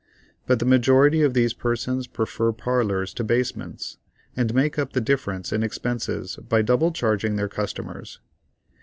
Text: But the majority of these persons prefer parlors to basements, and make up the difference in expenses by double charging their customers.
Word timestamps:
But 0.47 0.57
the 0.57 0.65
majority 0.65 1.21
of 1.21 1.35
these 1.35 1.53
persons 1.53 2.07
prefer 2.07 2.51
parlors 2.51 3.13
to 3.13 3.23
basements, 3.23 3.99
and 4.35 4.51
make 4.51 4.79
up 4.79 4.93
the 4.93 4.99
difference 4.99 5.53
in 5.53 5.61
expenses 5.61 6.37
by 6.49 6.63
double 6.63 6.91
charging 6.91 7.35
their 7.35 7.47
customers. 7.47 8.19